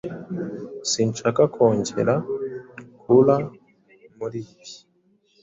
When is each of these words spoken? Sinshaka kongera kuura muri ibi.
Sinshaka 0.91 1.41
kongera 1.53 2.15
kuura 3.01 3.35
muri 4.17 4.39
ibi. 4.59 4.65